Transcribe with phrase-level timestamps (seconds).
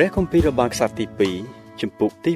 [0.00, 1.04] ព្រះគម្ពីររបស់ខ្សត្រទី
[1.42, 2.32] 2ជំពូកទី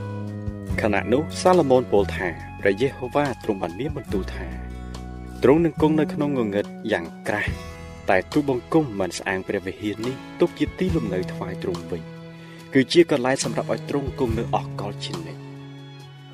[0.00, 2.28] 6ខណៈនោះសាឡូមោនពោលថា
[2.60, 4.46] ព្រះយេហូវ៉ាទ្រង់បានមានបន្ទូលថា
[5.42, 7.52] ទ្រង់នឹងគង់នៅក្នុងងងឹតយ៉ាងក្រាស់
[8.08, 12.02] តែទូបង្គំមិនស្អាងព្រះវិហារនេះទុកជាទីលំនៅថ្វាយទ្រង់វិញ
[12.74, 15.40] គឺជាកន្លែងសម្រាប់ឲ្យទ្រង់គង់នៅអស់កលជានិច្ច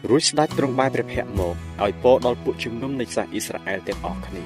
[0.08, 4.44] រួចស្ដេចទ្រង់បានព្រះភ័ក្រមកឲ្យពរដល់ពួកជំនុំនៃសាសអ៊ីស្រាអែលទាំងអស់គ្នា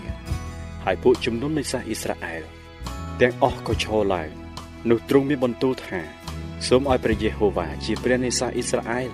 [0.85, 2.43] ហើយពួកជំនុំនៃសាសអ៊ីស្រាអែល
[3.21, 4.48] ទាំងអស់ក៏ឈរឡើង
[4.91, 6.01] នោះទ្រង់មានបន្ទូលថា
[6.67, 9.11] សូមឲ្យព្រះយេហូវ៉ាជាព្រះនៃសាសអ៊ីស្រាអែល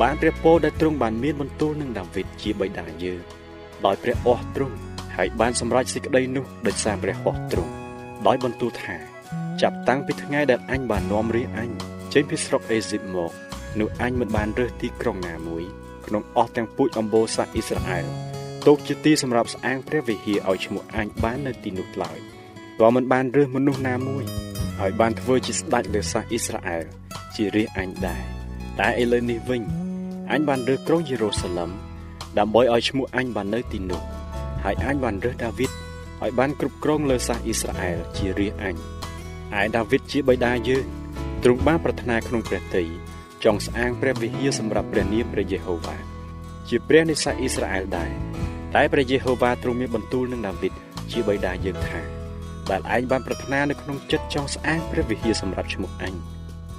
[0.00, 3.20] បានព្រះពរដែលទ្រង់បានមានបន្ទូលនឹងដាវីតជាបិតាយើង
[3.84, 4.76] ដោយព្រះអស់ទ្រង់
[5.16, 7.72] ហើយបានសម្រេចសេចក្តីនោះដោយសារព្រះហស្ថទ្រង់
[8.26, 8.96] ដោយបន្ទូលថា
[9.62, 11.70] ចាប់តាំងពីថ្ងៃដែលអញបាននាំរាជអញ
[12.12, 13.32] ចេញពីស្រុកអេស៊ីបមក
[13.80, 15.64] នោះអញមិនបានរើសទីក្រុងណាមួយ
[16.06, 18.06] ក្នុងអស់ទាំងពូជអម្បូរសាសអ៊ីស្រាអែល
[18.66, 22.18] ទុកជាទីសម្រាប់ស្អាងព្រះវិហារឲ្យឈ្មោះអញបាននៅទីនោះឡើយ
[22.80, 24.24] ក៏មិនបានរើសមនុស្សណាមួយ
[24.80, 26.84] ហើយបានធ្វើជាស្ដេចលើសាសអ៊ីស្រាអែល
[27.34, 28.22] ជារាជអញដែរ
[28.80, 29.62] តែឥឡូវនេះវិញ
[30.32, 31.70] អញបានរើសក្រុងយេរូសាឡឹម
[32.38, 34.02] ដើម្បីឲ្យឈ្មោះអញបាននៅទីនោះ
[34.64, 38.76] ហើយអញបានរើសដាវីតឲ្យបានគ្រប់គ្រងលើសាសអ៊ីស្រាអែលជារាជអញ
[39.60, 40.84] ឯដាវីតជាបិតាយើង
[41.42, 42.88] ទ្រង់បានប្រាថ្នាក្នុងព្រះទ័យ
[43.44, 45.96] ចង់ស្អាងព្រះវិហារសម្រាប់ព្រះនាមព្រះយេហូវ៉ា
[46.68, 48.10] ជាព្រះនៃសាសអ៊ីស្រាអែលដែរ
[48.74, 50.72] តែព្រះយេហូវ៉ាទ្រង់មានបន្ទូលនឹងដាវីត
[51.10, 52.21] ជាបិតាយើងថា
[52.70, 56.14] ដែលឯងបានប្រាថ្នានៅក្នុងចិត្តចង់ស្អាងព្រះវិហារសម្រាប់ឈ្មោះអញ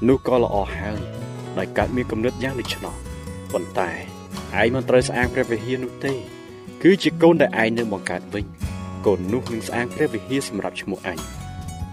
[0.08, 1.00] នោះក៏ល្អហើយ
[1.58, 2.94] ដោយកើតមានគំនិតយ៉ាងដូច្នោះ
[3.52, 3.92] ប៉ុន្តែ
[4.62, 6.14] ឯងមិនត្រូវស្អាងព្រះវិហារនោះទេ
[6.84, 8.46] គឺជាកូនដែលឯងនឹងបង្កើតវិញ
[9.06, 11.20] កូននោះនឹងស្អាងព្រះវិហារសម្រាប់ឈ្មោះអញ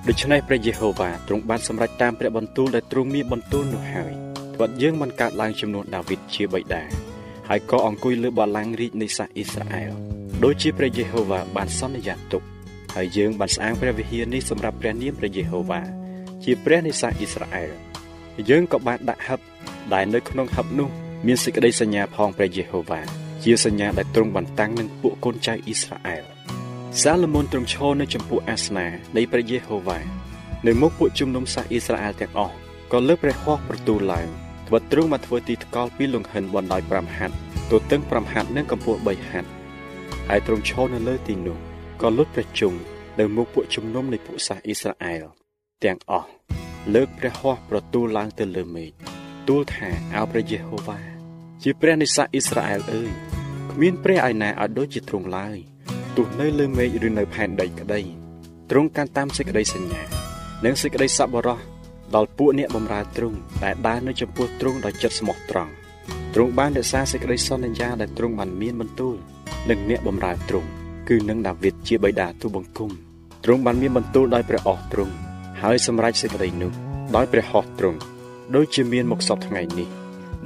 [0.09, 4.13] ដូច្នេះព្រះយេហូវ៉ាទ្រង់បានសម្រេចតាមព្រះបន្ទូលដែលទ្រង់មានបន្ទូលនោះហើយ
[4.55, 6.83] ធ្វើឲ្យយើងបានកើតឡើងចំនួនដាវីតជាបិតា
[7.49, 9.91] ហើយក៏អង្គុយលើបល្ល័ង្ករាជនៃសាសអ៊ីស្រាអែល
[10.45, 12.43] ដូចជាព្រះយេហូវ៉ាបានសន្យាទុក
[12.95, 15.83] ហើយយើងបានស្អាងព្រះវិហារនេះសម្រាប់ព្រះនាមព្រះយេហូវ៉ា
[16.45, 17.71] ជាព្រះនៃសាសអ៊ីស្រាអែល
[18.51, 19.41] យើងក៏បានដាក់ហឹប
[19.95, 20.89] ដែលនៅក្នុងហឹបនោះ
[21.27, 23.01] មានសេចក្តីសញ្ញាផងព្រះយេហូវ៉ា
[23.45, 26.25] ជាសញ្ញាដែលទ្រង់បានតាំងនឹងពួកកូនចៅអ៊ីស្រាអែល
[27.03, 28.87] សាឡូមោនទ្រង់ឈរនៅចំពោះអាសនា
[29.17, 29.99] នៃព្រះយេហូវ៉ា
[30.67, 32.55] នៅមុខពួកជំនុំសាសអ៊ីស្រាអែលទាំងអស់
[32.93, 34.29] ក៏លើកព្រះហស្ថប្រទូលឡើង
[34.67, 37.35] ធ្វើទ្រង់មកធ្វើទីថ្កល់ពីលង្ហិនបណ្ដោយ5ហាត់
[37.71, 39.49] ទទឹង5ហាត់និងកម្ពស់3ហាត់
[40.29, 41.70] ហើយទ្រង់ឈរនៅលើទីនោះ
[42.01, 42.81] ក៏លុតព្រះជង្គ
[43.19, 45.25] នៅមុខពួកជំនុំនៃពួកសាសអ៊ីស្រាអែល
[45.85, 46.29] ទាំងអស់
[46.95, 48.91] លើកព្រះហស្ថប្រទូលឡើងទៅលើមេឃ
[49.49, 50.99] ទូលថាអោព្រះយេហូវ៉ា
[51.63, 53.11] ជាព្រះនៃសាសអ៊ីស្រាអែលអើយ
[53.73, 55.59] គ្មានព្រះឯណាឲ្យដូចជាទ្រង់ឡើយ
[56.17, 58.01] ទោះនៅលើមេឃឬនៅផែនដីក្តី
[58.71, 60.03] ទ្រង់កាន់តាមសេចក្តីសញ្ញា
[60.65, 61.59] និងសេចក្តីសប្បុរស
[62.15, 65.73] ដល់ពួកអ្នកបម្រើទ្រង់ដែលដើរនៅចំពោះទ្រង់ដោយចិត្តស្មោះត្រង់
[66.35, 69.17] ទ្រង់បានរក្សាសេចក្តីសន្យាដែលទ្រង់បានមានបន្ទូល
[69.71, 70.80] នឹងអ្នកបម្រើទ្រង់
[71.11, 72.91] គឺនឹងដាវីតជាបិតាទូបង្គំ
[73.45, 75.15] ទ្រង់បានមានបន្ទូលដោយព្រះអស់ទ្រង់
[75.63, 76.73] ហើយសម្រេចសេចក្តីនោះ
[77.17, 77.99] ដោយព្រះហស្ថទ្រង់
[78.55, 79.89] ដូចជាមានមកសពថ្ងៃនេះ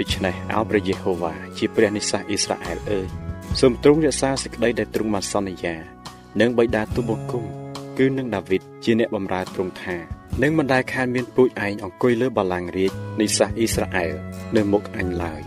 [0.01, 3.07] ដូច្នេះអោព្រះយេហូវ៉ាជាព្រះនិសាសអ៊ីស្រាអែលអើយ
[3.61, 5.75] សូមទ្រង់រក្សាសេចក្តីដែលទ្រង់បានសន្យា
[6.41, 7.45] និងបិតាទូបង្គំ
[7.99, 9.97] គឺនឹងដាវីតជាអ្នកបម្រើទ្រង់ថា
[10.43, 14.13] នឹងមិនដែលខានមានពូជឯងអង្គុយលើបល្ល័ង្ករាជនៃសាសអ៊ីស្រាអែល
[14.57, 15.41] នៅមុខអញឡើយ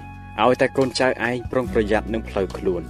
[0.44, 2.84] ឲ្យតែកូនចៅឯងប្រុងប្រយ័ត្ននឹងផ្លូវខ្លួន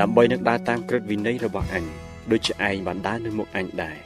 [0.00, 1.84] ដើម្បីនឹងដើរតាមក្រឹតវិន័យរបស់អញ
[2.30, 3.96] ដូចជាឯងបានដើរនៅមុខអញដែរ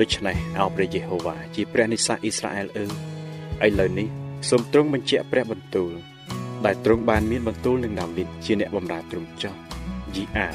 [0.00, 2.86] ដូច្នេះអោព្រះយេហូវ៉ាជាព្រះនៃសាសអ៊ីស្រាអែលអើ
[3.66, 4.08] ឥឡូវនេះ
[4.48, 5.92] សូមទ្រង់បញ្ជាក់ព្រះបន្ទូល
[6.64, 9.54] ដែលទ្រង់បានមានបន្ទូលនឹងដាវីតជាអ្នកបម្រើទ្រង់ចោះ
[10.14, 10.48] យីអា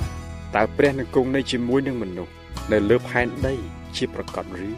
[0.55, 2.33] តើព្រះនឹងគង់នៅជាមួយនឹងមនុស្ស
[2.71, 3.53] នៅលើផែនដី
[3.95, 4.69] ជាប្រកបឬ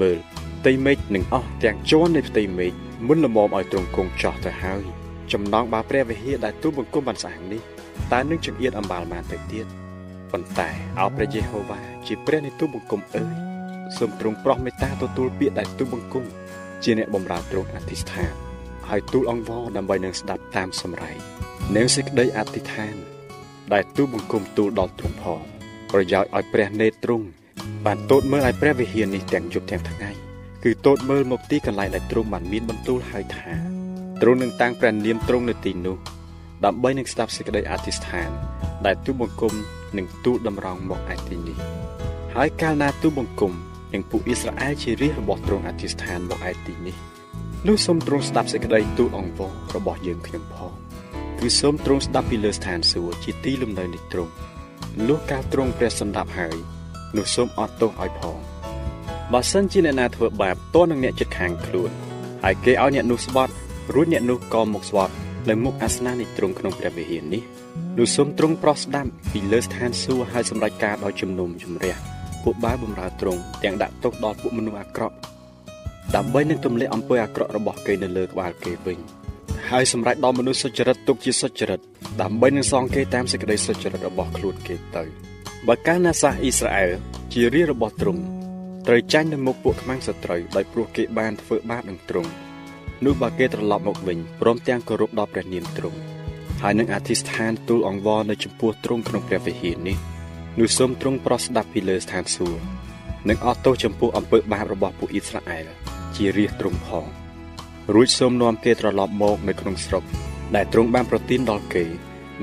[0.00, 0.18] មើល
[0.58, 2.72] ផ្ទៃមេឃនឹងអស់ទាំងជាន់នៃផ្ទៃមេឃ
[3.06, 4.82] មុនល្មមឲ្យទ្រង់គង់ចោះទៅហើយ
[5.32, 7.62] ចំណងបាព្រះវិហារដែលទូលបង្គំបានស្អាងនេះ
[8.12, 9.66] តើនឹងចង្អៀតអំបាលបានទៅទៀត
[10.32, 10.68] ប៉ុន្តែ
[11.00, 13.34] អោព្រះយេហូវ៉ាជាព្រះនៃទូលបង្គំអើយ
[13.98, 16.24] សូមទ្រង់ប្រោះមេត្តាទទួលពាក្យដែលទូលបង្គំ
[16.84, 18.32] ជាអ្នកបម្រើទ្រង់អធិស្ឋាន
[18.88, 21.18] ហើយទូលអង្វរដើម្បីនឹងស្ដាប់តាមសម្រែង
[21.76, 22.94] នៅសេចក្តីអធិដ្ឋាន
[23.72, 25.42] ដែលទូលបង្គំទូលដល់ទ្រង់ផង
[25.92, 27.26] ប្រយោជន៍ឲ្យព្រះនេតទ្រង់
[27.86, 30.10] បានតូតមើលឲ្យព្រះវិហារនេះទាំងយប់ទាំងថ្ងៃ
[30.64, 33.46] គឺតូតមើលមកទីកន្លែងដែលទ្រង់បានមានបន្ទូលហើយថា
[34.20, 35.96] ទ្រង់នឹងតាំងព្រះនាមទ្រង់នៅទីនោះ
[36.64, 38.30] ដើម្បីនឹងស្ដាប់សេចក្តីអធិស្ឋាន
[38.86, 39.54] ដែលទូលបង្គំ
[39.96, 41.58] នឹងទូលតម្រង់មកឯទីនេះ
[42.34, 43.52] ហើយកាលណាទូលបង្គំ
[43.94, 46.96] និងពួកអ៊ីស្រាអែលជារាជរបស់ទ្រង់អធិស្ឋានមកឯទីនេះ
[47.68, 50.72] នោះសូមទ្រង់ស្ដាប់សេចក្តីទូលអង្វររបស់យើងខ្ញុំផង
[51.40, 54.32] គឺសូមទ្រង់ស្ដាប់ពីលើស្ថានសួគ៌ជាទីលំនៅនៃទ្រង់
[55.08, 56.56] លុះកាលទ្រង់ព្រះសម្ដាប់ហើយ
[57.16, 58.36] នោះសូមអត់ទោសឲ្យផង
[59.32, 61.90] បើសិនជាអ្នកណាធ្វើបាបតនឹងអ្នកចិត្តខាងខ្លួន
[62.42, 63.52] ហើយគេឲ្យអ្នកនោះស្បត់
[63.94, 65.14] រួចអ្នកនោះក៏មកស្បត់
[65.48, 67.42] នៅមុខអាសនៈនៃទ្រង់ក្នុងព្រះវិហារនេះ
[67.98, 71.94] នោះសូមទ្រង់ប្រោះស្ដាប់ពីលើស្ថានសួគ៌ហើយសម្រេចការដោយជំនុំជម្រះ
[72.44, 75.16] ពួកបាវបំរើទ្រង់ទាំងដាក់ទោសដល់ពួកមនុស្សអាក្រក់
[76.16, 78.98] ដើម្បីនឹងទម្លាក់អំពើអាក្រក់របស់គេនៅលើក្បាលគេវិញ
[79.70, 81.80] ហើយសម្រេចដល់មនុស្សសុចរិតទុកជាសុចរិត
[82.22, 85.04] ដើម្បីនឹងសងគេតាមសេចក្តីសុចរិតរបស់ខ្លួនគេទៅ
[85.68, 86.90] បើកាលណាសាសអ៊ីស្រាអែល
[87.32, 88.22] ជារាជរបស់ទ្រង់
[88.86, 92.30] ត្រូវចាញ់នៅមុខពួកខ្មាំងសត្រូវដោយព្រោះគេបានធ្វើបាបនឹងទ្រង់
[93.04, 95.98] នោះបើគេត្រឡប់មកវិញព្រមទាំងគោរពដល់ព្រះនាមទ្រង់
[96.62, 99.96] ហើយនឹងអធិស្ឋានទូលអង្វរនៅចំពោះទ្រង់ក្នុងព្រះវិហារនេះ
[100.58, 102.60] នោះសូមទ្រង់ប្រោះស្ដាប់ពីលើស្ថានសួគ៌
[103.28, 105.66] និងអត់ទោសចំពោះអំពើបាបរបស់ពួកអ៊ីស្រាអែល
[106.16, 107.06] ជារាជទ្រង់ផង
[107.94, 110.04] រួចសូមនាំគេត្រឡប់មកនៅក្នុងស្រុក
[110.54, 111.84] ដែលទ្រង់បានប្រទានដល់គេ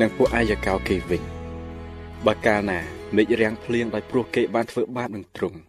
[0.01, 1.21] និងពួកអាយកោគេវិញ
[2.25, 2.79] បើកាលណា
[3.15, 5.59] មេឃរាំងភ្លៀងដោយព្រោះគេបានធ្វើបាបនឹងទ្រង់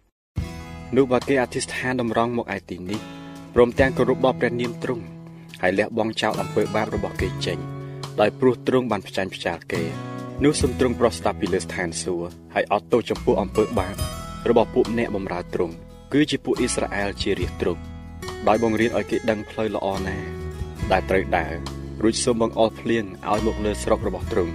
[0.95, 2.99] នោះបើគេអធិស្ឋានតម្រង់មកឯទីនេះ
[3.55, 5.03] ព្រមទាំងគោរពដល់ព្រះនាមទ្រង់
[5.61, 7.57] ហើយលះបង់ចោលអំពើបាបរបស់គេចេញ
[8.19, 9.83] ដោយព្រោះទ្រង់បានផ្ចាញ់ផ្ចាលគេ
[10.43, 13.95] នោះសូមទ្រង់ប្រោះស្ដាប់ពីលើស្ថានសួគ៌ហើយអត់ទោសចំពោះអំពើបាប
[14.49, 15.73] របស់ពួកអ្នកបម្រើទ្រង់
[16.13, 17.81] គឺជាពួកអ៊ីស្រាអែលជារាជទ្រង់
[18.47, 20.17] ដោយបង្រៀនឲ្យគេដឹងផ្លូវល្អណា
[20.91, 21.53] ដែលត្រូវដើរ
[22.03, 24.53] រួចសូមបង្អល់ភ្លៀងឲ្យមកលើស្រុករបស់ទ្រង់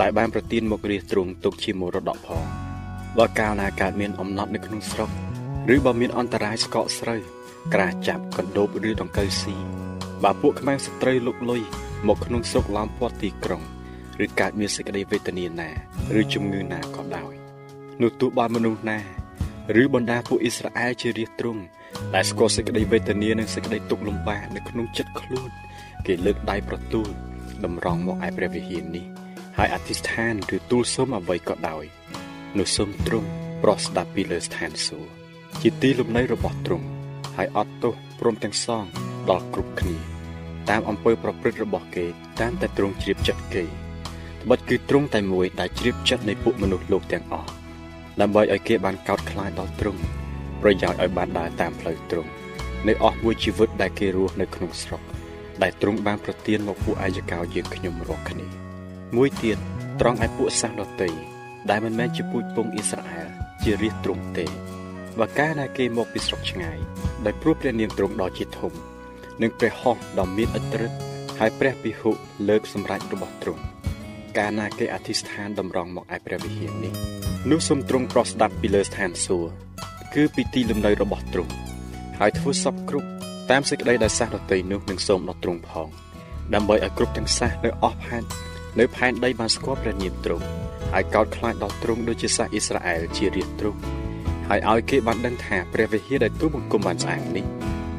[0.00, 2.44] ដែលបានប្រទានមករាជទ្រង់ទុកជាមរតកផង
[3.18, 5.10] បើកាលណាកើតមានអំណត់នៅក្នុងស្រុក
[5.72, 7.22] ឬបើមានអន្តរាយស្កកស្រូវ
[7.74, 9.54] ក្រាចាប់កណ្ដូបឬដង្កូវស៊ី
[10.22, 11.62] បើពួកខ្មែរស្ត្រីលុកលុយ
[12.08, 13.62] មកក្នុងស្រុកឡោមព័ទ្ធទីក្រុង
[14.24, 15.70] ឬកើតមានសេចក្តីវេទនាណា
[16.20, 17.34] ឬជំងឺណាក៏ដោយ
[18.02, 18.98] នោះទោះបានមនុស្សណា
[19.82, 21.62] ឬបណ្ដាពួកអ៊ីស្រាអែលជារាជទ្រង់
[22.14, 25.50] ដែលស្គាល់សេចក្តីវេទនានិងសេចក្តីទុក្ខលំបាកនៅក្នុងចិត្តខ្លួន
[26.06, 27.08] គេលើកដៃប្រទូល
[27.64, 29.06] តម្រង់មកឯព្រះវិហារនេះ
[29.58, 31.84] ហើយអធិស្ឋានឬទូលសុំអ្វីក៏ដោយ
[32.58, 33.28] នោះសូមទ្រង់
[33.62, 35.23] ប្រោះស្ដាប់ពីលើស្ថានសួគ៌
[35.62, 36.86] ជាទីលំនៅរបស់ទ្រង់
[37.36, 38.84] ហើយអត់ទោសព្រមទាំងសង
[39.30, 39.96] ដល់គ្រប់គ្នា
[40.70, 42.06] តាមអំពើប្រព្រឹត្តរបស់គេ
[42.40, 47.50] តាមតែទ្រង់ជ្រាបចិត្តគេត្បិតគឺទ្រង់តែមួយដែលជ្រាបចិត្តនៃពួកមនុស្សលោកទាំងអស់
[48.20, 50.00] ដើម្បីឲ្យគេបានកោតខ្លាចដល់ទ្រង់
[50.62, 52.30] ប្រយោជន៍ឲ្យបានដើរតាមផ្លូវទ្រង់
[52.88, 55.02] នៅអស់មួយជីវិតដែលគេរស់នៅក្នុងស្រុក
[55.62, 58.46] ដែលទ្រង់បានប្រទានមកពួកអាយកោយើងខ្ញុំរាល់គ្នា
[59.16, 59.58] មួយទៀត
[60.00, 61.10] ត្រង់ឯពួកសាសដតី
[61.70, 63.28] ដែលមិនមែនជាពូជពងអ៊ីស្រាអែល
[63.62, 64.46] ជារាជទ្រង់ទេ
[65.20, 66.78] បើកាលណាគេមកពីស្រុកឆ្ងាយ
[67.26, 68.72] ដោយព្រោះព្រះនាមទ្រង់ដ៏ជាធំ
[69.42, 70.96] និងព្រះហស្ថដ៏មានឥទ្ធិឫទ្ធិ
[71.38, 72.10] ហើយព្រះពិហុ
[72.48, 73.62] លើកសម្រេចរបស់ទ្រង់
[74.38, 76.92] កាលណាគេអធិស្ឋានតម្រង់មកឯព្រះវិហារនេះ
[77.50, 79.50] នោះសូមទ្រង់ប្រោះស្ដាប់ពីលើស្ថានសួគ៌
[80.14, 81.52] គឺពីទីលំនៅរបស់ទ្រង់
[82.18, 83.08] ហើយធ្វើសពគ្រប់
[83.50, 85.88] តាមសេចក្តីដែលសាសដតីនោះនឹងសូមដល់ទ្រង់ផង
[86.54, 88.22] ដើម្បីឲ្យគ្រប់ទាំងសាសនៅអស់ផែន
[88.78, 90.44] នៅផែនដីបានស្គាល់ព្រះនាមទ្រង់
[90.92, 93.80] ហើយកោតខ្លាចដល់ទ្រង់ដូចជាសាសអ៊ីស្រាអែលជារាជទ្រង់
[94.48, 97.44] ហើយឲ្យគេបានដឹងថាព្រះវិហារដែលទូបង្គំបានស្អាងនេះ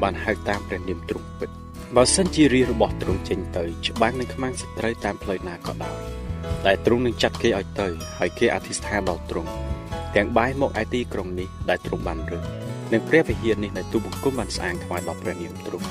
[0.02, 1.50] បានហៅតាមព្រះនាមទ្រង់ពិត
[1.96, 5.96] បើសិនជារាជរបស់ទ្រង់ចេញទៅច្បាំងនឹងខ្មាំងសត្រូវតាមផ្លូវណាក៏ដោយ
[6.66, 7.88] ដែលទ្រង់នឹងចាត់គេឲ្យទៅ
[8.18, 9.50] ហើយគេអធិស្ឋានដល់ទ្រង់
[10.16, 12.44] ទាំងបាយមកឯទីក្រុងនេះដែលទ្រង់បានរើស
[12.92, 15.86] និងព្រះវិហារនេះដែលទូបង្គំបានស្អាងថ្វាយដល់ព្រះនាមទ្រង់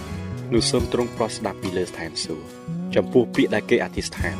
[0.53, 2.47] នោះសូមទ្រង់ប្រោះស្ដាប់ពីលើស្ថានសួគ៌
[2.95, 4.37] ចំពោះពាក្យដែលគេអធិស្ឋាន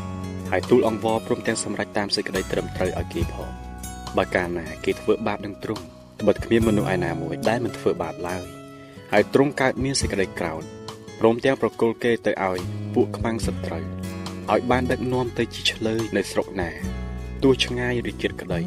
[0.51, 3.50] ហើយទូលអង្វរព្រមទាំងសម្រេចតាមសេចក្តីត្រឹមត្រូវឲ្យគេផង
[4.17, 5.86] បើកាលណាគេធ្វើបាបនឹងទ្រង់
[6.19, 8.43] ត្បិតគ្មានមនុស្សឯណាមួយដែលមិនធ្វើបាបឡើយ
[9.13, 10.63] ហើយទ្រង់កើតមានសេចក្តីក្រោធ
[11.19, 12.60] ព្រមទាំងប្រគល់គេទៅឲ្យ
[12.93, 13.84] ពួកខ្មាំងសត្រូវ
[14.51, 16.69] ឲ្យបានដឹកនាំទៅជាឆ្លើយនៅស្រុកណា
[17.43, 18.62] ទោះឆ្ងាយឬជិតក្តី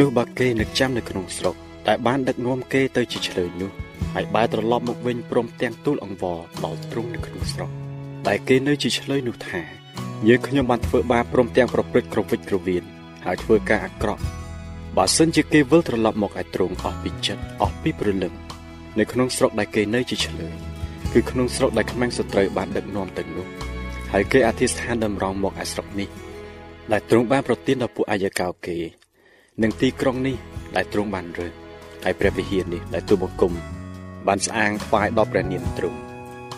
[0.00, 1.54] នោះបើគេនឹកចាំនៅក្នុងស្រុក
[1.86, 3.70] តែបានដឹកនាំគេទៅជាឆ្លើយនោះ
[4.14, 7.70] ហើយបែរត្រឡប់មកវិញព្រមទាំងទូលអង្វរដល់ទ្រង់នៅក្នុងស្រុក
[8.26, 9.60] តែគេនៅជាឆ្លើយនោះថា
[10.28, 12.82] យើងខ្ញុំបានធ្វើបាបព្រមទាំងប្រព្រឹត្តក្រវិចក្រវៀន
[13.24, 14.22] ហើយធ្វើការអាក្រក់
[14.96, 18.32] បើសិនជាគេវិលត្រឡប់មកឲ្យទ្រង់អស់ពីចិត្តអស់ពីព្រលឹង
[18.98, 20.54] នៅក្នុងស្រុកដែលគេនៅជាឆ្លើយ
[21.12, 23.46] គឺក្នុងស្រុកដែលខ្មាំងសត្រូវបានដឹកនាំទៅនោះ
[24.12, 26.08] ហើយគេអធិស្ឋានតម្រង់មកឯស្រុកនេះ
[26.92, 28.76] ដែលទ្រង់បានប្រទានដល់ពួកអាយកោគេ
[29.62, 30.36] និងទីក្រុងនេះ
[30.76, 31.52] ដែលទ្រង់បានរើស
[32.04, 33.52] ហើយព្រះវិហារនេះដែលទូបង្គំ
[34.26, 35.98] បានស្អាងថ្វាយដល់ព្រះនាមទ្រង់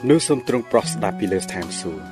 [0.08, 2.04] នោះសូមទ្រង់ប្រោះស្ដាប់ពីលើស្ថានសួគ៌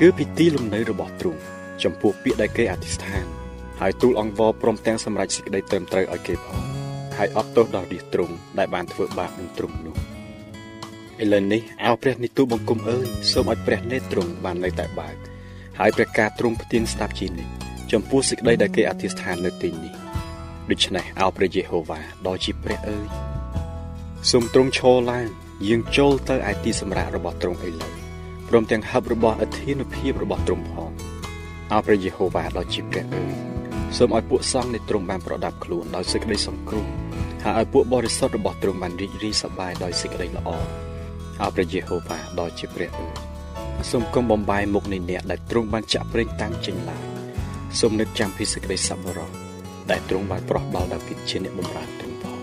[0.00, 1.40] គឺពីទីលំនៅរបស់ទ្រង់
[1.82, 3.41] ចំពោះពាក្យដែលគេអធិស្ឋាន
[3.84, 6.62] ហើយទូលអង្វរព្រមទាំងសម្រេចសេចក្តីត្រឹមត្រូវឲ្យគេផង
[7.16, 9.96] ហើយអត់ទោសដល់រាជទ្រង់ដែលបានធ្វើបាបនឹងទ្រង់នោះ
[11.22, 15.16] ឥឡូវនេះអោព្រះនិទូបង្គំអើយសូមឲ្យព្រះនេត្រទ្រង់បាននៅតែបើក
[15.78, 17.52] ហើយព្រះការទ្រង់ផ្ទៀងស្ដាប់ជានិច្ច
[17.92, 19.94] ចំពោះសេចក្តីដែលគេអធិស្ឋាននៅទីនេះ
[20.70, 23.08] ដូច្នេះអោព្រះយេហូវ៉ាដ៏ជាព្រះអើយ
[24.30, 25.26] សូមទ្រង់ឈរឡើង
[25.68, 27.94] យាងចូលទៅឯទីសម្រាប់របស់ទ្រង់ឥឡូវ
[28.48, 30.90] ព្រមទាំងហឹបរបស់អធិនុភាពរបស់ទ្រង់ផង
[31.72, 33.41] អោព្រះយេហូវ៉ាដ៏ជាព្រះអើយ
[33.98, 36.86] សូមឲ្យពួកសង្ឃនៃទ្រង់បានប្រដាប់ខ្លួនដោយសេចក្តីសង្គ្រោះ
[37.44, 40.48] ហើយឲ្យពួកបរិសុទ្ធរបស់ទ្រង់បានរីករាយសប្បាយដោយសេចក្តីល្អ
[41.42, 43.14] អោព្រះយេហូវ៉ាដ៏ជាព្រះអើយ
[43.90, 47.02] សូមគុំបំបាយមុខនៃអ្នកដែលទ្រង់បានចាក់ប្រេងតាំងចេញឡើង
[47.80, 49.30] សូមនឹកចាំពីសេចក្តីសប្បុរស
[49.90, 52.38] ដែលទ្រង់បានប្រោះដល់ដាវីតជាអ្នកបម្រើទ្រង់ផង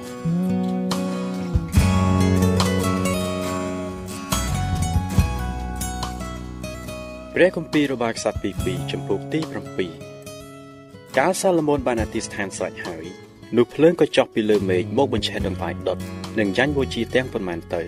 [7.36, 10.09] ព្រះគម្ពីររបស់ក្សត្រទី2ចំពោះទី7
[11.18, 13.06] កាលសាឡូមោនបានអធិស្ឋានស្រេចហើយ
[13.58, 15.98] នោះភ្លើងក៏ចុះពីលើមេឃមកបញ្ឆេះដង្វាយដុត
[16.40, 17.82] និងយ៉ាញ់បូជាទាំងប៉ុន្មានទៅ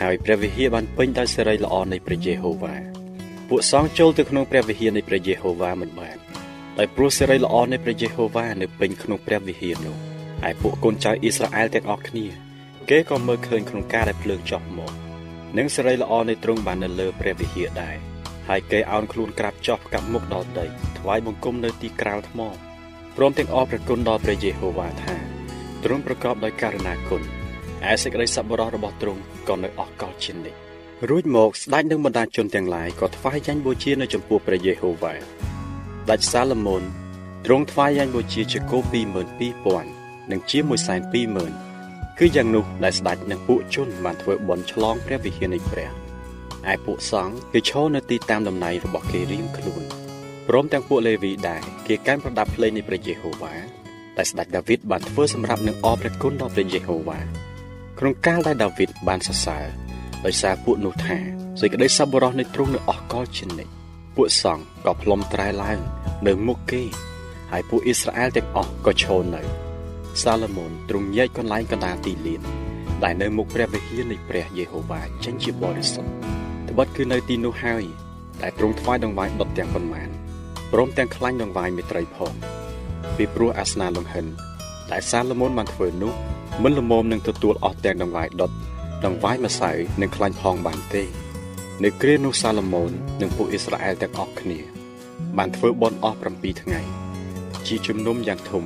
[0.00, 2.74] ហើយព្រះវិហារបានពេញដោយសេរីល្អនៃព្រះយេហូវ៉ា
[3.48, 6.16] ពួកសង្ឃចូលទៅក្នុងព្រះវិហារនៃព្រះយេហូវ៉ាមិនបាន
[6.78, 9.96] ដោយព្រោះសេរីល្អនៃព្រះយេហូវ៉ានៅពេញក្នុងព្រះវិហារនោះ
[10.42, 12.26] ហើយពួកកូនចៅអ៊ីស្រាអែលទាំងអស់គ្នា
[12.90, 14.92] គេក៏មើលឃើញក្នុងការដែលភ្លើងចុះមក
[15.58, 18.09] និងសេរីល្អនៃទ្រង់បាននៅលើព្រះវិហារដែរ
[18.50, 20.66] ហើយគេអោនខ្លួនក្រាបចុះកាប់មុខដល់ដី
[20.98, 22.40] ថ្វាយបង្គំនៅទីក្រាលថ្ម
[23.16, 25.16] ព្រមទាំងអរព្រះគុណដល់ព្រះយេហូវ៉ាថា
[25.84, 27.22] ទ្រង់ប្រកបដោយករុណាគុណ
[27.90, 30.58] ឯសេចក្តីសប្បុរសរបស់ទ្រង់ក៏នៅអស់កលជានិច្ច
[31.08, 35.14] រួចមកស្ដេចនឹងបណ្ដាជនទាំងឡាយក៏ថ្វាយយ៉ាញ់បូជានៅចំពោះព្រះយេហូវ៉ា
[36.10, 36.82] ដាច់សាឡូមោន
[37.46, 38.78] ទ្រង់ថ្វាយយ៉ាញ់បូជាជាគោ
[39.54, 41.00] 22000និងជាមួយសែន
[41.60, 45.99] 20000គឺយ៉ាងនោះដែលស្ដេចនិងពួកជនបានធ្វើបន់ឆ្លងព្រះវិហារនៃព្រះ
[46.72, 49.82] ឯពួកសង្ឃគេឈរនៅទីតាមតំណែងរបស់គេរៀងខ្លួន
[50.48, 53.54] ព្រមទាំងពួកលេវីដែរគេកាន់ប្រដាប់ភ្លេងនៃព្រះយេហូវ៉ា
[54.16, 57.20] តែស្ដេចដាវីតបានធ្វើសម្រាប់នឹងអរព្រះគុណដល់ព្រះយេហូវ៉ា
[57.98, 59.64] ក្នុងកាលដែលដាវីតបានសរសើរ
[60.26, 61.18] ដោយសារពួកនោះថា
[61.60, 63.72] សេចក្តីសប្បុរសនៃទ្រង់នៅអស់កលជានិច្ច
[64.16, 65.78] ពួកសង្ឃក៏ផ្លុំត្រែឡើង
[66.26, 66.82] នៅមុខគេ
[67.50, 69.42] ហើយពួកអ៊ីស្រាអែលទាំងអស់ក៏ឈរនៅ
[70.22, 72.42] សាឡូមោនទ្រង់ញែកកន្លែងកណ្ដាលទីលាន
[73.04, 76.10] ដែលនៅមុខព្រះវិហារនៃព្រះយេហូវ៉ាចេញជាបរិសុទ្ធ
[76.70, 77.84] ត្បិតគឺនៅទីនោះហើយ
[78.40, 80.08] តែទ្រង់ថ្វាយដង្វាយដុតទាំងប៉ុន្មាន
[80.72, 82.32] ព្រមទាំងខ្លាញ់ដង្វាយមេត្រីផង
[83.16, 84.26] ពីព្រោះអាសនាលង្ហិន
[84.92, 86.12] ដែលសាឡូមោនបានធ្វើនោះ
[86.62, 88.50] មិនល្មមនឹងទទួលអស់ទាំងដង្វាយដុត
[89.04, 91.02] ដង្វាយម្សៅនិងខ្លាញ់ផងបានទេ
[91.84, 94.58] នៅគ្រានោះសាឡូមោននិងពួកអ៊ីស្រាអែលទាំងអស់គ្នា
[95.38, 96.80] បានធ្វើបន់អស់7ថ្ងៃ
[97.66, 98.64] ជាជំនុំយ៉ាងធំ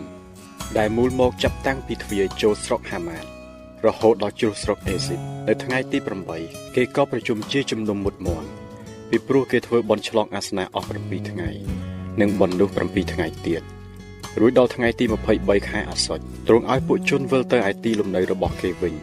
[0.78, 3.24] ដែលមូលមកចាប់តាំងពីទ្វារចូលស្រុកហាម៉ាត
[3.86, 5.98] រហូតដល់ជ្រុះស្រុកអេស៊ីបនៅថ្ងៃទី
[6.36, 8.48] 8គេក៏ប្រជុំជាជំនុំមុតមន់
[9.10, 11.50] ពីព្រោះគេធ្វើបន់ឆ្លងអាសនាអស់7ថ្ងៃ
[12.20, 13.62] និងបន់នោះ7ថ្ងៃទៀត
[14.40, 15.04] រួចដល់ថ្ងៃទី
[15.36, 18.94] 23ខែអាសត់ទ្រង់ឲ្យពួកជនវិលទៅឯទីលំនៅរបស់គេវិញ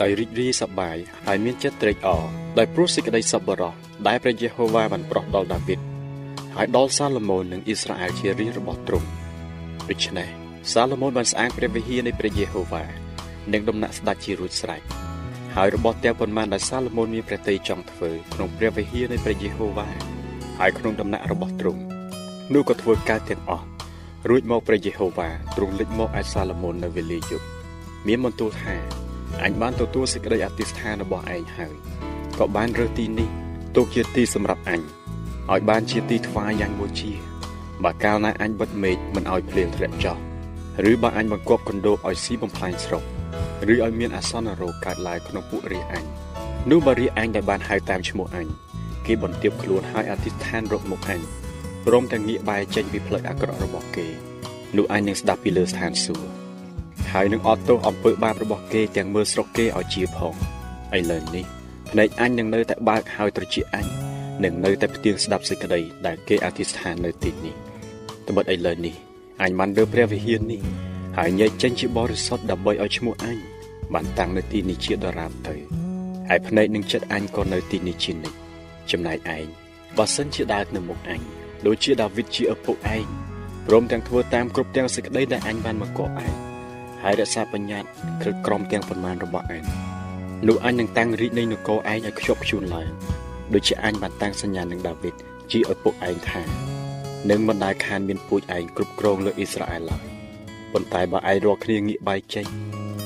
[0.00, 2.24] ដោយរីករាយសប្បាយហើយមានចិត្តត្រេកអរ
[2.58, 3.74] ដោយព្រោះសេចក្តីសប្បុរស
[4.06, 5.78] ដែលព្រះយេហូវ៉ាបានប្រោះដល់ដាវីត
[6.56, 9.08] ហើយដល់សាឡូមោននិងអ៊ីស្រាអែលជារាជរបស់ទ្រង់
[9.90, 10.28] ដូច្នេះ
[10.72, 12.84] សាឡូមោនបានស្អាងព្រះវិហារនៃព្រះយេហូវ៉ា
[13.52, 14.82] និងដំណាក់ស្ដេចជារួចស្រេច
[15.56, 19.88] ហើយរបស់ទាំងប៉ុន្មានដែលសាឡូមោនមានព្រះតីចង់ធ្វើក្នុងព្រះវិហារនៃព្រះយេហូវ៉ា
[20.58, 21.82] ហើយក្នុងដំណាក់របស់ទ្រង់
[22.54, 23.66] នោះក៏ធ្វើកើតទាំងអស់
[24.28, 27.46] រួចមកព្រះយេហូវ៉ាទ្រង់លេចមកឯសាឡូមោននៅវេលាយប់
[28.06, 28.74] មានបន្ទូលថា
[29.44, 31.74] អញបានទទួលសេចក្តីអធិស្ឋានរបស់ឯងហើយ
[32.38, 33.28] ក៏បានរើសទីនេះ
[33.76, 34.80] ទុកជាទីសម្រាប់អញ
[35.52, 37.12] ឲ្យបានជាទីថ្វាយយ៉ាងបូជា
[37.84, 40.16] បើកាលណាអញបិទមេឃមិនឲ្យភ្លៀងធ្លាក់ចុះ
[40.90, 43.04] ឬបើអញបង្គាប់កណ្ដោបឲ្យស៊ីបំផ្លាញស្រុក
[43.68, 46.04] ឬឲ្យមានអាសន្នរោគកើតឡើងក្នុងពួករាជអញ
[46.70, 48.46] នោះបើរាជអញដែលបានហៅតាមឈ្មោះអញ
[49.06, 51.20] គេបន្ទាបខ្លួនឲ្យអធិស្ឋានរកមុខអញ
[51.86, 54.06] ព្រមទាំងងាកបែរចេញពីផ្លូវអាក្រក់របស់គេ
[54.76, 56.30] នោះអញនឹងស្ដាប់ពីលើស្ថានសួគ៌
[57.10, 60.34] ហហើយនឹងអត់ទោសអំពើបាបរបស់គេទាំងមើលស្រុកគេឲ្យជាផង
[60.96, 61.44] ឥឡូវនេះ
[61.90, 63.86] ភ្នែកអញនឹងនៅតែបើកហើយត្រជាអញ
[64.44, 67.54] នឹងនៅតែផ្ទៀងស្ដាប់សេចក្តីដែលគេអធិស្ឋាននៅទីនេះ
[68.28, 68.94] ត្បិតឥឡូវនេះ
[69.42, 70.60] អញបានរើព្រះវិហារនេះ
[71.18, 73.38] ហើយញែកចេញជាបរិសុទ្ធដើម្បីឲ្យឈ្មោះអញ
[73.94, 75.56] បានតាំងនៅទីនេះជាដរាបទៅ
[76.28, 78.36] ហើយភ្នែកនឹងចិត្តអញក៏នៅទីនេះជានិច្ច
[78.90, 79.46] ចំណែកឯង
[79.96, 81.20] បើសិនជាដើរនៅមុខអញ
[81.66, 83.06] ដូចជាដាវីតជាឪពុកឯង
[83.66, 86.32] ព្រមទាំងធ្វើតាមគ្រប់ទាំងសេចក្តីដែលអញបានមកកក់ឯង
[87.02, 87.88] ហើយរក្សាបញ្ញត្តិ
[88.22, 89.64] គ្រឹះក្រមទាំងប៉ុន្មានរបស់ឯង
[90.48, 92.88] នោះអញនឹងតាំងរាជនៃនគរឯងឲ្យខ្ជាប់ខ្ជួនឡើង
[93.54, 95.14] ដូចជាអញបានតាំងសញ្ញានឹងដាវីត
[95.52, 96.42] ជាឪពុកឯងថា
[97.30, 100.04] នឹងមិនដែលខានមានពូជឯងគ្រប់គ្រងលើអ៊ីស្រាអែលឡើយ
[100.72, 102.46] ប៉ុន្តែបើឯងរកគ្នាងាកបែកចេញ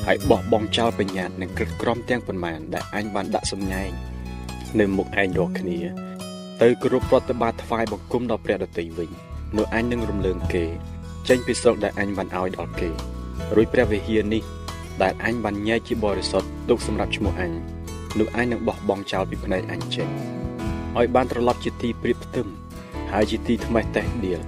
[0.07, 3.91] ហើយបោះបង់ចោលបញ្ញានឹងក្រឹតក្រមទាំងប៉ុន្មានដែលអញបានដាក់សម្ញែង
[4.81, 5.79] នៅមុខឯងរកគ្នា
[6.63, 9.11] ទៅគោរពប្រតិបត្តិថ្វាយបង្គំដល់ព្រះដតីវិញ
[9.57, 10.65] នោះអញនឹងរំលើងគេ
[11.29, 12.91] ចេញពីស្រុកដែលអញបានឲ្យដល់គេ
[13.57, 14.43] រួចព្រះវិហារនេះ
[15.03, 17.53] ដែលអញបានញែកជាបរិសុទ្ធទុកសម្រាប់ឈ្មោះអញ
[18.19, 20.09] នោះអញនឹងបោះបង់ចោលពីភ្នែកអញចេញ
[20.99, 22.47] ឲ្យបានត្រឡប់ជាទីព្រៀបផ្ទឹម
[23.13, 24.41] ហើយជាទីថ្មេះតេះដៀល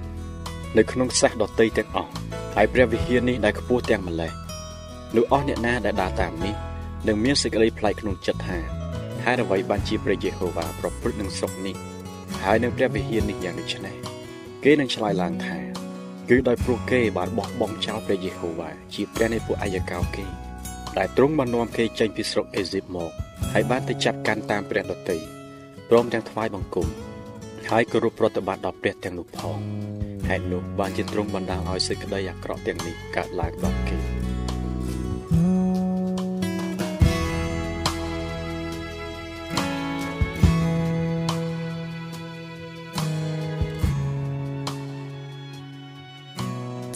[0.77, 2.11] នៅក្នុងសេះដតីទាំងអស់
[2.55, 4.46] ហើយព្រះវិហារនេះដែលខ្ពស់ទាំងម្លេះ
[5.15, 6.55] នោះអស់អ្នកណាដែលដើរតាមនេះ
[7.07, 8.57] នឹងមានសេចក្តីប្លែកក្នុងចិត្តថា
[9.23, 11.75] ហេតុអ្វីបានជាព្រះយេហូវ៉ាប្រព្រឹត្តនឹងស្រុកនេះ
[12.43, 13.95] ហើយនឹងព្រះវិហារនេះយ៉ាងដូចនេះ
[14.63, 15.57] គេនឹងឆ្លើយឡើងថា
[16.29, 20.25] គឺដោយព្រោះគេបានបោះបង់ចោលព្រះយេហូវ៉ាជាព្រះនៃពួកអាយកោគេ
[20.97, 23.11] ដែលទ្រង់បាននាំគេចេញពីស្រុកអេស៊ីបមក
[23.53, 25.17] ហើយបានទៅចាប់កាន់តាមព្រះដតី
[25.89, 26.87] ព្រមទាំងថ្វាយបង្គំ
[27.69, 29.59] ហើយគោរពប្រតិបត្តិដល់ព្រះទាំងនោះផង
[30.27, 34.16] ហេតុនោះបានជាទ្រង់បណ្ដាលឲ្យសេចក្តីអាក្រក់ទាំងនេះកើតឡើងដល់គេ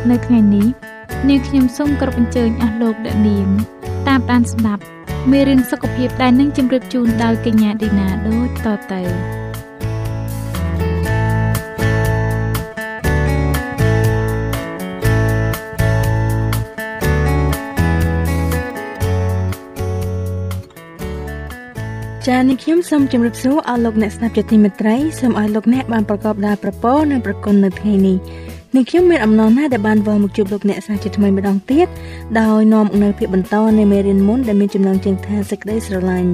[0.00, 0.66] តិសុខភាពនៅថ្ងៃនេះ
[1.28, 3.48] នាងខ្ញុំសូមគោរពអញ្ជើញអស់លោកអ្នកនាង
[4.08, 4.82] តាមដានស្ដាប់
[5.30, 9.02] មេរៀនសុខភាពដែលនឹងជម្រាបជូនដោយកញ្ញាឌីណាដូចតទៅ
[22.26, 28.18] ចា៎នេះខ្ញុំសូមជម្រាបសួរអស់លោកអ្នកស្ដាប់ជាទីមេត្រីសូមឲ្យលោកអ្នកបានប្រកបដោយប្រពោនិងប្រគុណនៅថ្ងៃនេះ
[28.76, 31.88] នេះខ្ញុំមានអំណរណាស់ដែលបានវិលមកជួបលោកអ្នកសាជាថ្មីម្ដងទៀត
[32.40, 36.30] ដោយនាំនៅភាពបន្តនៃមេរៀនមុនដែលមានចំណងជើងថាសេចក្តីស្រឡាញ់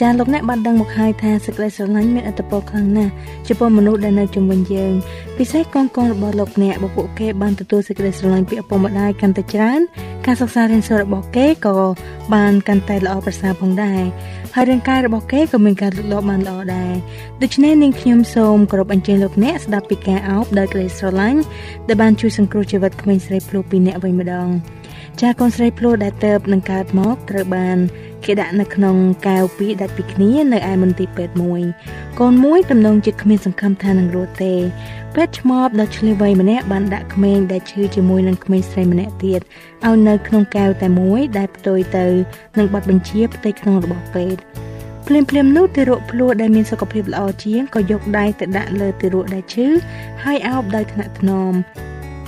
[0.00, 3.12] ចាលោកអ្នកបានដឹងមកហើយថាសេចក្តីស្រឡាញ់មានអត្ថប្រយោជន៍ខ្លាំងណាស់
[3.48, 4.92] ចំពោះមនុស្សដែលនៅជុំវិញយើង
[5.38, 9.80] ពិសេសកូនកូនរបស់លោកអ្នកបើពួកគេបានទទួលសេចក្តីស្រឡាញ់ពីឪពុកម្ដាយកាន់តែច្រើន
[10.26, 11.76] ការសិក្សារៀនសូត្ររបស់គេក៏
[12.34, 14.02] បានកាន់តែល្អប្រសើរផងដែរ
[14.54, 16.92] ហើយរាងកាយរបស់គេក៏មានការលូតលាស់បានល្អដែរ
[17.42, 21.40] ដូច្នេះនាងខ្ញុំសូមគោរពអញ្ជើញលោកអ្នកស្ដាប់ពីការអោបដោយក្តីស្រឡាញ់
[21.88, 24.48] ដែលបានជួយសង្គ្រោះជីវិតក្មេងស្រីភ្លោះពីរនាក់វិញម្ដង
[25.20, 27.78] ចាកូនស្រីភ្លោះដែលទៅនឹងកើតមកត្រូវបាន
[28.24, 28.96] គេដាក់នៅក្នុង
[29.28, 31.62] កែវពីរដាច់ពីគ្នានៅឯមន្ទីរពេទ្យមួយ
[32.20, 34.54] កូនមួយទំនងជាគ្មានសង្ឃឹមថានឹងរស់ទេ
[35.14, 39.40] ពេទ្យឆ្មបដ៏ឆ្លៀវវៃម្នាក់បានដាក់ក្មេងដែលឈឺជាមួយនឹងក្មេងស្រីម្នាក់ទៀត
[39.86, 42.06] ឲ្យនៅក្នុងកែវតែមួយដែលផ្ទុយទៅ
[42.58, 44.40] នឹងប័ណ្ណបញ្ជាផ្ទៃក្នុងរបស់ពេទ្យ
[45.06, 49.66] ភ្លាមភ្លាមនោះទារកភ្លោះដែលមានសុខភាពល្អជាងក៏យកដៃទៅដាក់លើទារកដែលឈឺ
[50.24, 51.52] ហើយអោបដោយថ្នាក់ថ្នម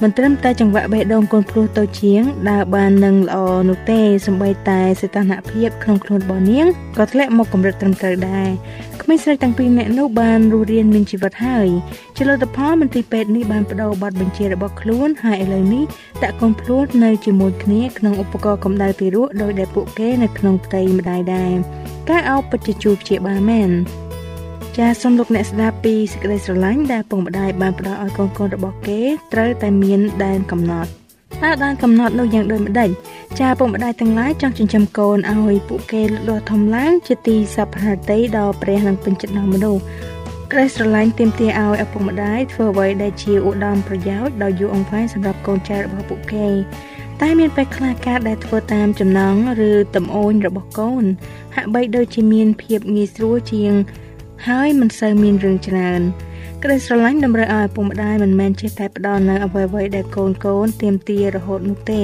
[0.02, 3.36] មិនត្រឹមតែចង្វាក់បេះដូងកូនភ្លោះតូចជាងដើរបាននឹងល្អ
[3.68, 6.66] នោះទេសម្បីតែសីតុណ្ហភាពក្នុងខ្លួនរបស់នាង
[6.98, 8.48] ក៏ធ្លាក់មកកម្រិតត្រឹមត្រូវដែរ
[9.02, 11.68] ក្មេងស្រីទាំងពីរនាក់នោះបានរស់រានមានជីវិតហើយ
[12.16, 15.84] ជាលទ្ធផលមន្ទីរពេទ្យនេះបានបដូរប័ណ្ណបញ្ជារបស់ខ្លួនហើយឥឡូវនេះ
[16.22, 21.52] ដាក់កូនភ្លោះនៅជាមួយគ្នាក្នុងឧបករណ៍កម្ដៅទារកដោយដែលពួកគេនៅក្នុងផ្ទៃម្ដាយដែរ
[22.10, 23.70] ការអោបពិតជាជួបជាបានមែន
[24.78, 29.00] ចាសសូមលោកអ្នកស្ដាប់ពីសេចក្តីស្រឡាញ់ដែលពុកម្ដាយបានផ្ដល់ឲ្យកូនកូនរបស់គេ
[29.32, 30.90] ត្រូវតែមានដែនកំណត់
[31.42, 32.90] តើបានកំណត់នោះយ៉ាងដូចម្ដេច
[33.40, 39.80] ចាពុកម្ដាយទាំងឡាយចង់ចិញ្ចឹមកូនឲ្យពួកគេលូតលាស់ធំឡើងជាទីសប្បុរសតីដល់ព្រះនិងពេញចិត្តដល់មនុស្ស
[40.52, 46.48] ក្តីស្រឡាញ់ទាមទារឲ្យឪពុកម្ដាយធ្វើអ្វីដែលជាឧត្តមប្រយោជន៍ដល់យូរអង្វែងសម្រាប់កូនចៅរបស់ពួកគេ
[47.20, 49.34] តែមានពេលខ្លះការដែលធ្វើតាមចំណង
[49.68, 51.04] ឬតំអូនរបស់កូន
[51.54, 53.72] ហាក់បីដូចជាមានភាពងាយស្រួលជាង
[54.48, 56.00] ហើយមិនសូវមានរឿងច្រើន
[56.62, 62.02] ក្តីស្រឡាញ់តម្រូវឲ្យឪពុកម្ដាយមិនមែនចេះតែផ្ដល់នូវអ្វីៗដែលកូនកូនទាមទាររហូតនោះទេ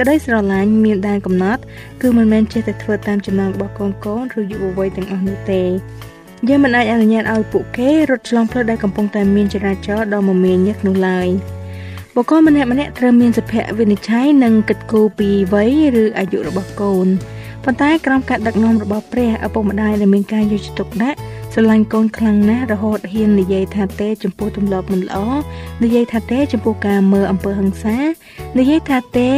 [0.00, 1.62] ក្តីស្រឡាញ់មានដែនកំណត់
[2.02, 5.62] គឺមិនមែនចេះតែធ្វើតាមចំណងរបស់កូនកូនឬយុវវ័យទាំងអស់នោះទេ
[6.48, 11.28] យើងមិនអាចអនុញ្ញាតឲ្យពួកគេរត់ឆ្លងផ្លូវដែលកំពុងតែមានចរាចរណ៍ដ៏មមាញឹកនោះឡើយ
[12.14, 17.08] បុគ្គលម្នាក់ម្នាក់ត្រូវមានសុភវិនិច្ឆ័យនិងគិតគូរពីវ័យឬអាយុរបស់កូន
[17.64, 21.18] ប៉ុន្តែក្រោមការដឹកនាំរបស់ព្រះឪពុកម្ដាយដែលមានការយកចិត្តទុកដាក់
[21.54, 25.18] ស្រឡាញ់កូនខ្លាំងណាស់រហូតហ៊ាននិយាយថាទេ ចំពោះទម្លាប់មិនល្អ
[25.84, 27.98] និយាយថាទេ ចំពោះការមើលអំពើហិង្សា
[28.58, 29.30] និយាយថាទេ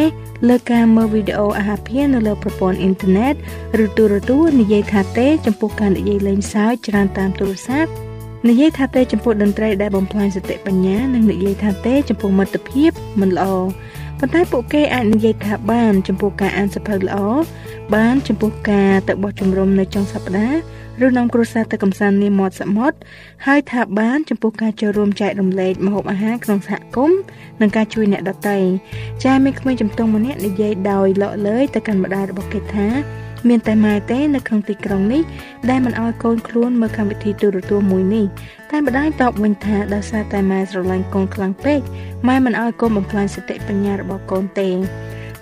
[0.48, 3.35] លើការមើលវីដេអូអាហារភារនៅលើប្រព័ន្ធអ៊ីនធឺណិត
[3.85, 7.90] ឬទូរទស្សន៍និយាយថាទេ ចំពោះការនិយាយលេងសើចច្រើនតាមទូរស័ព្ទ
[8.48, 13.46] និយាយថាទេចំពោះតន្ត្រីដែលបំផ្លាញសតិបញ្ញានិងនិយាយថាទេចំពោះមិត្តភាពមិនល្អ
[14.18, 17.16] ប៉ុន្តែពួកគេអាចនិយាយថាបាន ចំពោះការអានសភៅល្អ
[17.94, 20.59] បាន ចំពោះការទៅបោះជំរំនៅចុងសប្តាហ៍
[21.05, 22.96] ឬនាំគ្រួសារទៅកំសាន្តនាមាត់សមុទ្រ
[23.46, 27.20] ហើយថាបានចំពោះការចូលរួមចែករំលែកម្ហូបអាហារក្នុងសហគមន៍
[27.61, 28.59] និងការជួយអ្នកដទៃ
[29.24, 32.88] ចាមានក្មេងជំទង់ម្នាក់និយាយដោយលក់លើយទៅកាន់ម្ដាយរបស់គេថា
[33.48, 35.22] មានតែម៉ែទេនៅក្នុងទីក្រុងនេះ
[35.70, 38.24] ដែលមិនអោយកូនខ្លួនមើលកម្មវិធីទូរទស្សន៍មួយនេះ
[38.70, 41.81] តែម្ដាយតបវិញថាដោយសារតែម៉ែស្រឡាញ់កូនខ្លាំងពេក
[42.28, 44.68] ម៉ែមិនអោយកូនបំផ្លាញសតិបញ្ញារបស់កូនទេ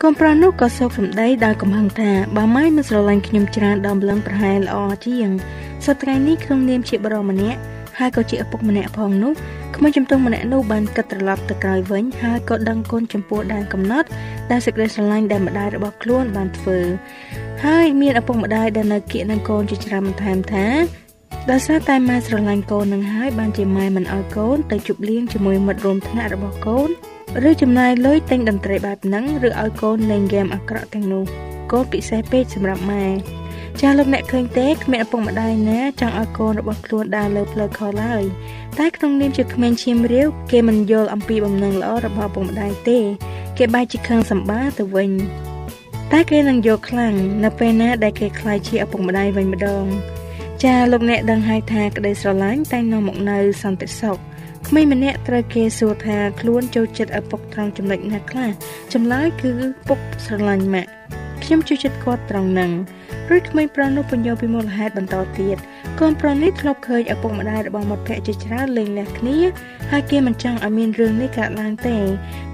[0.04, 5.28] កូនប្រុសនោះក៏សោកសម្ដីដោយកំហឹងថាបើម៉ែមិនស្រឡាញ់ខ្ញុំច្រើនដល់ម្លឹងប្រហែលល្អជាង
[5.86, 7.58] សប្តាហ៍នេះក្នុងនាមជាបរិម្នាក់
[7.98, 9.32] ហើយក៏ជាឪពុកម្នាក់ផងនោះ
[9.76, 14.08] ក្មេងជំទង់ម្នាក់នោះបានគិតត្រឡប់ទៅក្រោយវិញហើយក៏ដឹងគុណចំពោះដែនកំណត់
[14.50, 16.78] ដែលសេចក្តីស្រឡាញ់ដែលម្ដាយរបស់ខ្លួនបានធ្វើ
[17.64, 20.66] ហើយមានឪពុកម្ដាយដែលនៅគៀកនឹងកូនជាច្រើនបន្ថែមថា
[21.50, 26.90] ដោយសារតែម៉ែស្រឡាញ់កូននឹងហើយបានជាម៉ែមិនអោយកូនទៅជប់លៀងជាមួយមិត្តរួមថ្នាក់របស់កូន
[27.48, 31.24] ឬចំណាយលុយទិញតន្ត្រីបែបហ្នឹងឬឲ្យកូនលេងហ្គេមអាក្រក់ទាំងនោះ
[31.72, 33.06] កូនពិសេសពេកសម្រាប់ម៉ែ
[33.80, 38.22] ចាលោកអ្នកឃើញទេគ្មានឪពុកម្ដាយណាចង់ឲ្យកូនរបស់ខ្លួនដើរលើផ្លូវខុសឡើយ
[38.78, 42.98] តែក្នុងនាមជាក្មេងឈាមរាវគេមិនយល់អំពីបំណងល្អរបស់ឪពុកម្ដាយទេ
[43.58, 45.10] គេបែរជាខឹងសម្បាទៅវិញ
[46.12, 47.14] តែគេនឹងយកខ្លាំង
[47.44, 49.84] នៅពេលណាដែលគេខ្លាចជាឪពុកម្ដាយវិញម្ដង
[50.64, 54.18] ចាលោកអ្នកដឹងហើយថាក្តីស្រឡាញ់តែនាំមកនៅសន្តិសុខ
[54.68, 58.50] ក្មេងម្នាក់ត្រូវគេសួរថាខ្លួនចូលចិត្តឪពុកត្រង់ចំណុចណាខ្លះ
[58.92, 59.50] ចម្លើយគឺ
[59.88, 60.90] ពុកស្រឡាញ់ម៉ាក់
[61.44, 62.70] ខ្ញុំចូលចិត្តគាត់ត្រង់ហ្នឹង
[63.30, 65.56] រួចក្មេងប្រុសនោះពន្យល់ពីមូលហេតុបន្តទៀត
[66.00, 69.38] កូនប្រុសនេះធ្លាប់ឃើញឪពុកម្ដាយរបស់មិត្តភក្តិជាច្រើនលេងលះគ្នា
[69.90, 71.96] ហើយគេមិនចង់ឲ្យមានរឿងនេះកើតឡើងទេ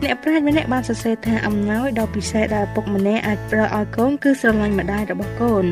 [0.03, 5.65] អ្នកប្រាជ្ញម្នាក់បានសរសេរថាអំណោយដ៏ពិសេសដែលឪពុកម្នាក់អាចប្រោសឲ្យកូនគឺស្រឡាញ់ម្ដាយរបស់កូន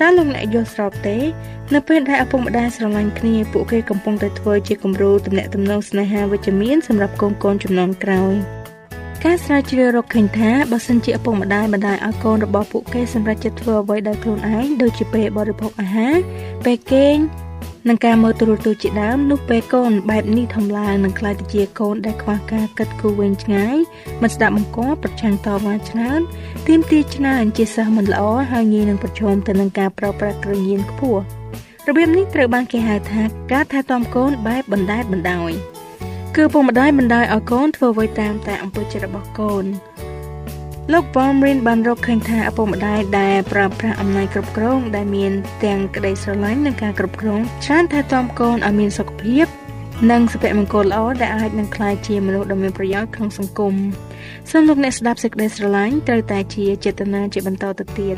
[0.00, 1.16] តើលោកអ្នកយល់ស្របទេ
[1.74, 8.34] នៅពេលដែលឪពុកម្ដាយស្រឡាញ់គ្នាពួកគេកំពុងតែធ្វើជាគំរូទំនាក់ទំនងស្នេហាវិជ្ជមានសម្រាប់កូនកូនចំនួនក្រោយ
[9.24, 16.16] ការស្រាវជ្រាវរកឃើញថាបើសិនជាឪពុកម្ដាយបណ្ដាលឲ្យកូនរបស់ពួកគេសម្រេចចិត្តធ្វើអ្វីដោយខ្លួនឯងដូចជាពេលបរិភោគអាហារ
[16.64, 17.16] ពេលគេង
[17.86, 23.76] និងការមើលទូរទស្សន៍ជាដើមនោះពេលកូនបែបនេះធំឡើងនឹងក្លាយទៅជាកូនដែលខ្វះការគិតគូរវែងឆ្ងាយ
[24.22, 26.20] មិនស្ដាប់បង្គាប់ប្រឆាំងតវ៉ាច្រើន
[26.68, 31.22] ទាមទារច្រើនជាសិស្សមិនល្អហើយងាយនឹងប្រឈមទៅនឹងការប្រោប្រាស់គ្រឿងញៀនខ្ពស់
[31.88, 35.52] របៀបនេះត្រូវបានគេហៅថាការថែទាំកូនបែបបណ្ដែតបណ្ដោយ
[36.36, 39.64] គឺពុកម្ដាយបណ្ដោយឲ្យកូនធ្វើអ្វីតាមតែអំពើចិត្តរបស់កូន
[40.92, 45.32] លោក Palmerin បានរកឃើញថាឪពុកម្ដាយដែលប្រើប្រាស់អំណាចគ្រប់គ្រង ដែលមាន
[45.64, 49.46] ទាំងក្តីស្រឡាញ់និងការគ្រប់គ្រងច្រើនថែទាំកូនឲ្យមានសុខភាព
[50.10, 53.74] និងសុភមង្គលល្អដែលអាចនឹងក្លាយជាមនុស្សដ៏មានប្រយោជន៍ក្នុងសង្គម
[54.50, 58.16] សូមលោកអ្នកស្ដាប់សេចក្តីស្រឡាញ់ត្រូវតែជាចេតនាជាបន្តទៅទៀត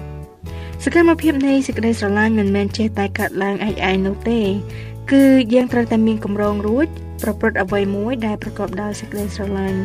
[0.84, 4.40] សកម្មភាពនៃសេចក្តីស្រឡាញ់មិនមែនចេះតែកើតឡើងឯងឯងនោះទេ
[5.12, 6.86] គឺយើងត្រូវតែមានកម្រងរួច
[7.22, 9.80] ប្រព្រឹត្តអ្វីមួយដែលប្រកបដោយសេចក្តីស្រឡាញ់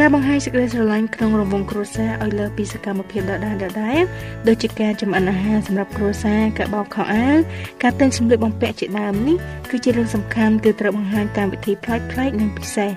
[0.00, 4.00] ការបង្ហាញសេចក្តីស្រឡាញ់ក្នុងរង្វង់គ្រួសារឲ្យលើពីសកម្មភាពដដែលដដែល
[4.48, 7.36] ដូចជាការចម្អិនអាហារសម្រាប់គ្រួសារការបោកខោអាវ
[7.82, 9.36] ការទិញសម្លៀកបំពាក់ជាដើមនេះ
[9.70, 12.90] គឺជារឿងសំខាន់គឺត្រូវបង្ហាញតាមវិធីប្លែកៗនិងពិសេស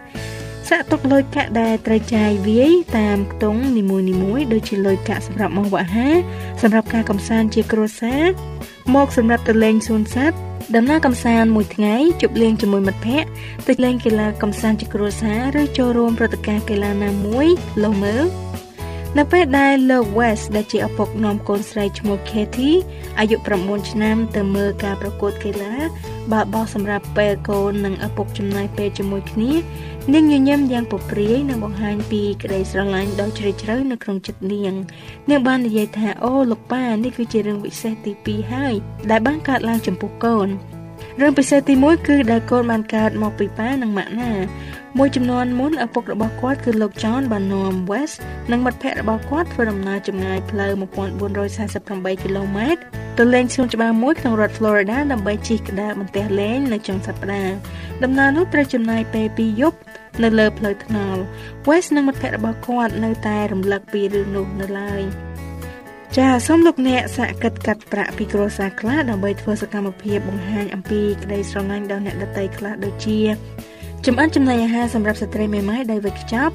[0.70, 6.16] សាក់ទុកលុយកាក់ដែលត្រូវចាយវាយតាមខ្ទង់នីមួយៗដូចជាលុយកាក់សម្រាប់ម្ហូបអាហារ
[6.62, 8.24] សម្រាប់ការកំសាន្តជាគ្រួសារ
[8.96, 13.30] មកសម្រាប់ទៅលេងសួនសត្វ ដំណើរកំសាន្តមួយថ្ងៃជប់លេងជាមួយមិត្តភ័ក្តិ
[13.68, 17.48] ទៅលេងកីឡាកំសាន្តជាគ្រួសារឬចូលរួមព្រឹត្តិការណ៍កីឡាណាមួយ
[17.84, 18.24] លោកមើល
[19.18, 22.78] នៅពេលដែលលោក West ដែលជាឪពុកនាំកូនស្រីឈ្មោះ Katie
[23.20, 25.74] អាយុ9ឆ្នាំទៅមើលការប្រកួតកីឡា
[26.34, 29.52] បើបោះសម្រាប់ពេលកូននិងឪពុកចំណាយពេលជាមួយគ្នា
[30.14, 34.74] នាងញញឹមយ៉ាងពព្រាយនិងបង្ហាញពីក្តីស្រឡាញ់ដ៏ជ្រាលជ្រៅនៅក្នុងចិត្តនាង
[35.30, 38.74] នាងបាននិយាយថាអូលោកប៉ានេះគឺជារឿងពិសេសទី2ហើយ
[39.12, 40.48] ដែលបានកើតឡើងចំពោះកូន
[41.22, 44.32] រឿងពិសេសទី1គឺដែលកូនបានកើតមកពីប៉ានិងម៉ាក់ណា
[44.98, 48.18] មួយចំនួនមុនឪពុករបស់គាត់គឺលោក John បាននាំ West
[48.52, 50.72] និងមិត្តភ័ក្តិរបស់គាត់ធ្វើដំណើរចម្ងាយផ្លូវ
[51.48, 57.56] 1448គីឡូម៉ែត្រ ទៅលេងសួនច្បារមួយក្នុងរដ្ឋ Florida ដើម្បីជិះក្តារបន្ទះលេងនៅចុងសប្តាហ៍
[58.04, 59.78] ដំណើរនោះត្រូវចំណាយពេល2យប់
[60.24, 61.22] នៅលើផ្លូវថ្នល់
[61.68, 65.02] West និងមិត្តភ័ក្តិរបស់គាត់នៅតែរំលឹកពីរឿងនោះនៅឡើយ
[66.18, 73.20] ចាសូមលោកអ្នកសាកគិតកាត់ប្រាក់ពីគ្រួសារខ្លះដើម្បីធ្វើសកម្មភាពបង្ហាញអំពីក្តីស្រឡាញ់ដល់អ្នកដទៃខ្លះដូចជា
[74.06, 76.54] ចំអិនចំណីអាហារសម្រាប់ស្ត្រីមេម៉ាយដោយវេចខ្ចប់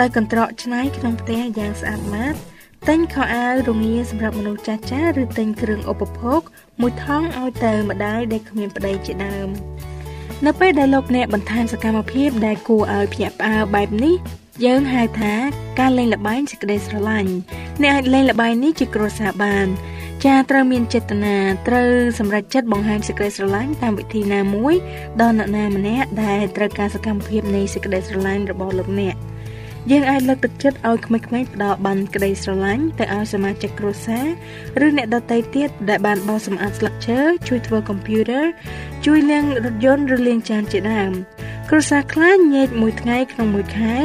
[0.00, 2.36] ដោយកន្ត្រកច្នៃក្នុងផ្ទះយ៉ាងស្អាតម៉ាត
[2.88, 6.40] ទិញខោអាវរងាសម្រាប់មនុស្សចាស់ចាស់ឬទិញគ្រឿងឧបភោគ
[6.80, 9.48] មួយថងឲ្យទៅម្ដាយដែលគ្មានប្តីជាដើម
[10.46, 14.14] នៅពេលដែលលោកអ្នកបន្ថែមសកម្មភាពដែលគួរឲ្យភ្ញាក់ផ្អើលបែបនេះ
[14.64, 15.34] យើងហៅថា
[15.78, 17.32] ការលេងល្បែងសេចក្តីស្រឡាញ់
[17.82, 19.66] អ្នកអាចលេងល្បែងនេះជាគ្រួសារបាន
[20.24, 21.36] ចាត្រូវមានចេតនា
[21.68, 24.74] ត្រូវសម្រេចចិត្តបង្ហាញសេចក្តីស្រឡាញ់តាមវិធីណាមួយ
[25.20, 29.14] ដល់អ្នកណាម្នាក់ដែលត្រូវការសកម្មភាពនៃសេចក្តីស្រឡាញ់របស់លោកអ្នក
[29.90, 34.26] យើងអាចលើកទឹកចិត្តឲ្យក្មេងៗផ្ដល់បានក្តីស្រឡាញ់ទៅឲ្យសមាជិកគ្រួសារ
[34.86, 37.18] ឬអ្នកដទៃទៀតដែលបានបោសសម្អាតស្លឹកឈើ
[37.48, 38.44] ជួយធ្វើកុំព្យូទ័រ
[39.06, 41.12] ជួយលាងរថយន្តឬលាងចានជាដើម
[41.70, 43.96] គ្រួសារខ្លះញែកមួយថ្ងៃក្នុងមួយខែ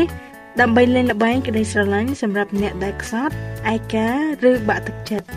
[0.61, 3.33] ដើម្បីលេងល្បែងក្តីស្រឡាញ់សម្រាប់អ្នកដែលខ្សត់
[3.73, 4.09] ឯកា
[4.49, 5.27] ឬបាក់ទឹកចិត្ត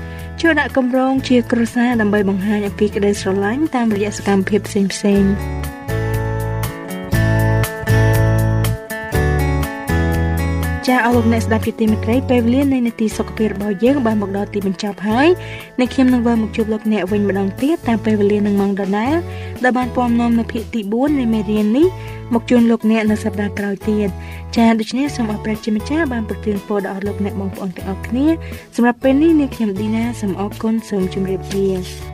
[0.40, 5.73] ជួយដាក់កម្រងជាគ្រួសារដើម្បីបង្ហាញអំពីក្តីស្រឡាញ់តាមរយៈសកម្មភាពផ្សេងៗ
[10.90, 15.28] ចាអរលោកអ្នកស្ដាប់ជាទីមេត្រីពេលវេលានៃនាទីសុខភាពរបស់យើងបានមកដល់ទីបញ្ចប់ហើយ
[15.80, 19.14] នៅខ្ញុំនឹងវិលមកជួបលោកអ្នកវិញម្ដងទៀតតាមពេលវេលានឹងម៉ោងដដែល
[19.64, 21.86] ដែលបានពំនាំនៅភាគទី4នៃមេរៀននេះ
[22.34, 24.08] មកជូនលោកអ្នកនៅសប្ដាហ៍ក្រោយទៀត
[24.56, 28.26] ចាដូច្នេះសូមអរព្រះជាម្ចាស់បានប្រទានពរដល់លោកអ្នកបងប្អូនទាំងអស់គ្នា
[28.76, 32.13] សម្រាប់ពេលនេះនាងខ្ញុំឌីណាសូមអរគុណសូមជម្រាបលា